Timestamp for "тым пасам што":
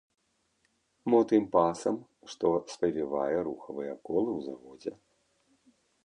1.31-2.47